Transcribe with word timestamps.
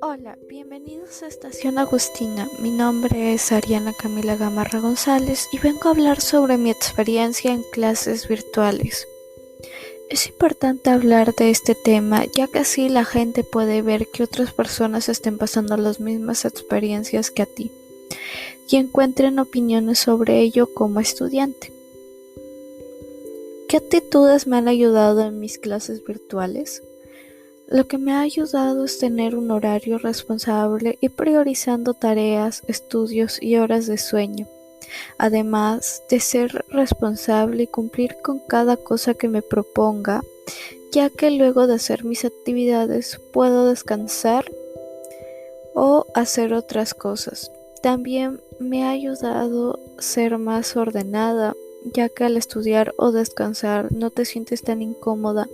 Hola, 0.00 0.38
bienvenidos 0.48 1.24
a 1.24 1.26
Estación 1.26 1.76
Agustina. 1.76 2.48
Mi 2.60 2.70
nombre 2.70 3.34
es 3.34 3.50
Ariana 3.50 3.92
Camila 3.92 4.36
Gamarra 4.36 4.78
González 4.78 5.48
y 5.50 5.58
vengo 5.58 5.88
a 5.88 5.90
hablar 5.90 6.20
sobre 6.20 6.56
mi 6.56 6.70
experiencia 6.70 7.52
en 7.52 7.64
clases 7.72 8.28
virtuales. 8.28 9.08
Es 10.08 10.28
importante 10.28 10.90
hablar 10.90 11.34
de 11.34 11.50
este 11.50 11.74
tema 11.74 12.24
ya 12.26 12.46
que 12.46 12.60
así 12.60 12.88
la 12.88 13.04
gente 13.04 13.42
puede 13.42 13.82
ver 13.82 14.06
que 14.06 14.22
otras 14.22 14.52
personas 14.52 15.08
estén 15.08 15.36
pasando 15.36 15.76
las 15.76 15.98
mismas 15.98 16.44
experiencias 16.44 17.32
que 17.32 17.42
a 17.42 17.46
ti 17.46 17.72
y 18.68 18.76
encuentren 18.76 19.40
opiniones 19.40 19.98
sobre 19.98 20.38
ello 20.40 20.72
como 20.72 21.00
estudiante. 21.00 21.72
¿Qué 23.68 23.78
actitudes 23.78 24.46
me 24.46 24.58
han 24.58 24.68
ayudado 24.68 25.26
en 25.26 25.40
mis 25.40 25.58
clases 25.58 26.04
virtuales? 26.04 26.82
Lo 27.70 27.86
que 27.86 27.98
me 27.98 28.12
ha 28.12 28.20
ayudado 28.20 28.86
es 28.86 28.98
tener 28.98 29.36
un 29.36 29.50
horario 29.50 29.98
responsable 29.98 30.96
y 31.02 31.10
priorizando 31.10 31.92
tareas, 31.92 32.62
estudios 32.66 33.42
y 33.42 33.56
horas 33.56 33.86
de 33.86 33.98
sueño, 33.98 34.46
además 35.18 36.02
de 36.08 36.18
ser 36.20 36.64
responsable 36.70 37.64
y 37.64 37.66
cumplir 37.66 38.16
con 38.22 38.38
cada 38.38 38.78
cosa 38.78 39.12
que 39.12 39.28
me 39.28 39.42
proponga, 39.42 40.22
ya 40.92 41.10
que 41.10 41.30
luego 41.30 41.66
de 41.66 41.74
hacer 41.74 42.04
mis 42.04 42.24
actividades 42.24 43.20
puedo 43.34 43.68
descansar 43.68 44.50
o 45.74 46.06
hacer 46.14 46.54
otras 46.54 46.94
cosas. 46.94 47.52
También 47.82 48.40
me 48.58 48.84
ha 48.84 48.90
ayudado 48.90 49.78
ser 49.98 50.38
más 50.38 50.74
ordenada 50.74 51.54
ya 51.84 52.08
que 52.08 52.24
al 52.24 52.36
estudiar 52.36 52.94
o 52.96 53.12
descansar 53.12 53.92
no 53.92 54.10
te 54.10 54.24
sientes 54.24 54.62
tan 54.62 54.82
incómoda 54.82 55.48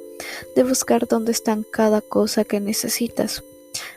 de 0.54 0.62
buscar 0.62 1.06
dónde 1.08 1.32
están 1.32 1.64
cada 1.70 2.00
cosa 2.00 2.44
que 2.44 2.60
necesitas. 2.60 3.42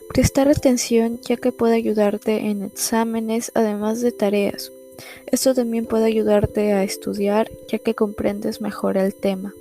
Prestar 0.09 0.49
atención 0.49 1.19
ya 1.21 1.37
que 1.37 1.51
puede 1.51 1.75
ayudarte 1.75 2.47
en 2.49 2.63
exámenes 2.63 3.51
además 3.53 4.01
de 4.01 4.11
tareas. 4.11 4.71
Esto 5.27 5.53
también 5.53 5.85
puede 5.85 6.05
ayudarte 6.05 6.73
a 6.73 6.83
estudiar 6.83 7.51
ya 7.67 7.79
que 7.79 7.93
comprendes 7.93 8.61
mejor 8.61 8.97
el 8.97 9.13
tema. 9.13 9.53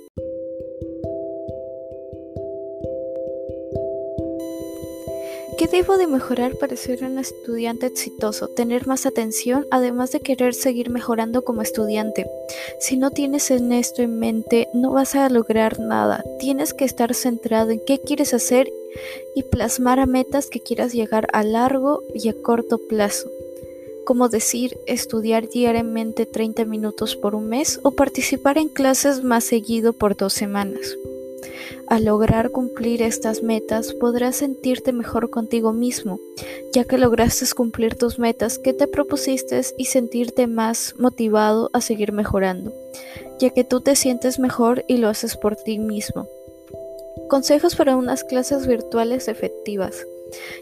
¿Qué 5.57 5.65
debo 5.65 5.97
de 5.97 6.05
mejorar 6.05 6.55
para 6.55 6.75
ser 6.75 7.03
un 7.03 7.17
estudiante 7.17 7.87
exitoso? 7.87 8.47
Tener 8.47 8.85
más 8.85 9.07
atención, 9.07 9.65
además 9.71 10.11
de 10.11 10.19
querer 10.19 10.53
seguir 10.53 10.91
mejorando 10.91 11.43
como 11.43 11.63
estudiante. 11.63 12.29
Si 12.79 12.95
no 12.95 13.11
tienes 13.11 13.49
en 13.49 13.71
esto 13.71 14.03
en 14.03 14.19
mente, 14.19 14.67
no 14.73 14.91
vas 14.91 15.15
a 15.15 15.29
lograr 15.29 15.79
nada. 15.79 16.23
Tienes 16.39 16.73
que 16.73 16.85
estar 16.85 17.13
centrado 17.15 17.71
en 17.71 17.81
qué 17.85 17.99
quieres 17.99 18.33
hacer 18.33 18.71
y 19.35 19.43
plasmar 19.43 19.99
a 19.99 20.05
metas 20.05 20.47
que 20.47 20.61
quieras 20.61 20.93
llegar 20.93 21.27
a 21.33 21.43
largo 21.43 22.03
y 22.13 22.29
a 22.29 22.33
corto 22.33 22.77
plazo. 22.77 23.29
Como 24.05 24.29
decir, 24.29 24.77
estudiar 24.85 25.49
diariamente 25.49 26.25
30 26.25 26.65
minutos 26.65 27.15
por 27.15 27.35
un 27.35 27.49
mes 27.49 27.79
o 27.83 27.91
participar 27.91 28.57
en 28.57 28.69
clases 28.69 29.23
más 29.23 29.43
seguido 29.43 29.93
por 29.93 30.15
dos 30.15 30.33
semanas. 30.33 30.95
Al 31.87 32.05
lograr 32.05 32.51
cumplir 32.51 33.01
estas 33.01 33.43
metas 33.43 33.93
podrás 33.93 34.37
sentirte 34.37 34.91
mejor 34.91 35.29
contigo 35.29 35.71
mismo, 35.73 36.19
ya 36.73 36.83
que 36.83 36.97
lograste 36.97 37.45
cumplir 37.55 37.95
tus 37.95 38.19
metas 38.19 38.59
que 38.59 38.73
te 38.73 38.87
propusiste 38.87 39.61
y 39.77 39.85
sentirte 39.85 40.47
más 40.47 40.95
motivado 40.97 41.69
a 41.73 41.81
seguir 41.81 42.11
mejorando, 42.11 42.73
ya 43.39 43.51
que 43.51 43.63
tú 43.63 43.81
te 43.81 43.95
sientes 43.95 44.39
mejor 44.39 44.83
y 44.87 44.97
lo 44.97 45.07
haces 45.07 45.37
por 45.37 45.55
ti 45.55 45.79
mismo. 45.79 46.27
Consejos 47.29 47.75
para 47.75 47.95
unas 47.95 48.23
clases 48.23 48.67
virtuales 48.67 49.27
efectivas. 49.27 50.05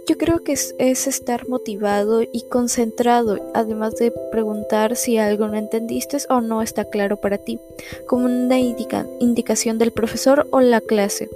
Yo 0.08 0.18
creo 0.18 0.44
que 0.44 0.54
es, 0.54 0.74
estar 0.80 1.48
motivado 1.48 2.22
y 2.22 2.44
concentrado, 2.50 3.40
además 3.54 3.96
de 3.96 4.12
preguntar 4.32 4.96
si 4.96 5.18
algo 5.18 5.48
no 5.48 5.58
entendiste 5.58 6.18
o 6.30 6.42
no 6.42 6.62
está 6.62 6.86
claro 6.86 7.18
para 7.18 7.38
ti, 7.38 7.60
como 8.08 8.26
una 8.26 8.60
indicación 8.60 9.78
del 9.78 9.92
profesor 9.92 10.48
o 10.52 10.62
la 10.62 10.82
clase. 10.82 11.30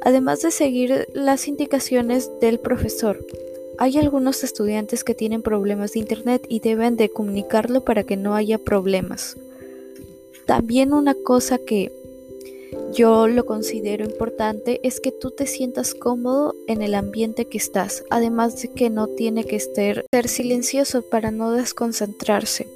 Además 0.00 0.42
de 0.42 0.50
seguir 0.50 1.08
las 1.12 1.46
indicaciones 1.46 2.30
del 2.40 2.58
profesor. 2.58 3.24
Hay 3.78 3.96
algunos 3.98 4.44
estudiantes 4.44 5.04
que 5.04 5.14
tienen 5.14 5.42
problemas 5.42 5.92
de 5.92 6.00
internet 6.00 6.44
y 6.48 6.60
deben 6.60 6.96
de 6.96 7.08
comunicarlo 7.08 7.82
para 7.82 8.04
que 8.04 8.16
no 8.16 8.34
haya 8.34 8.58
problemas. 8.58 9.36
También 10.46 10.92
una 10.92 11.14
cosa 11.14 11.58
que 11.58 11.92
yo 12.92 13.26
lo 13.26 13.46
considero 13.46 14.04
importante 14.04 14.80
es 14.82 15.00
que 15.00 15.12
tú 15.12 15.30
te 15.30 15.46
sientas 15.46 15.94
cómodo 15.94 16.54
en 16.66 16.82
el 16.82 16.94
ambiente 16.94 17.46
que 17.46 17.58
estás, 17.58 18.04
además 18.10 18.60
de 18.60 18.68
que 18.68 18.90
no 18.90 19.06
tiene 19.08 19.44
que 19.44 19.58
ser, 19.58 20.04
ser 20.12 20.28
silencioso 20.28 21.02
para 21.02 21.30
no 21.30 21.52
desconcentrarse. 21.52 22.68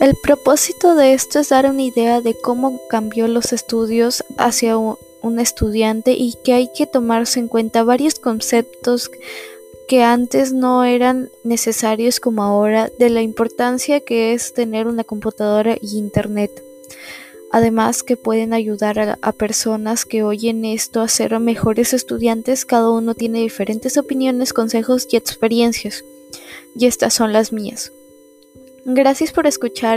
El 0.00 0.14
propósito 0.22 0.94
de 0.94 1.14
esto 1.14 1.40
es 1.40 1.48
dar 1.48 1.68
una 1.68 1.82
idea 1.82 2.20
de 2.20 2.34
cómo 2.34 2.80
cambió 2.88 3.26
los 3.28 3.52
estudios 3.52 4.24
hacia 4.38 4.78
un, 4.78 4.96
estudiante 5.40 6.12
y 6.12 6.34
que 6.44 6.52
hay 6.52 6.70
que 6.72 6.86
tomarse 6.86 7.40
en 7.40 7.48
cuenta 7.48 7.82
varios 7.82 8.14
conceptos 8.20 9.10
que 9.88 10.04
antes 10.04 10.52
no 10.52 10.84
eran 10.84 11.30
necesarios 11.42 12.20
como 12.20 12.44
ahora 12.44 12.92
de 13.00 13.10
la 13.10 13.22
importancia 13.22 13.98
que 13.98 14.34
es 14.34 14.54
tener 14.54 14.86
una 14.86 15.02
computadora 15.02 15.76
y 15.80 15.98
internet 15.98 16.62
además 17.52 18.02
que 18.02 18.16
pueden 18.16 18.52
ayudar 18.52 19.18
a, 19.20 19.32
personas 19.32 20.04
que 20.04 20.22
oyen 20.22 20.64
esto 20.64 21.00
a 21.00 21.08
ser 21.08 21.38
mejores 21.38 21.92
estudiantes. 21.92 22.64
Cada 22.64 22.90
uno 22.90 23.14
tiene 23.14 23.40
diferentes 23.40 23.96
opiniones, 23.96 24.52
consejos 24.52 25.06
y 25.10 25.16
experiencias. 25.16 26.04
Y 26.74 26.86
estas 26.86 27.14
son 27.14 27.32
las 27.32 27.52
mías. 27.52 27.92
Gracias 28.84 29.32
por 29.32 29.46
escuchar 29.46 29.94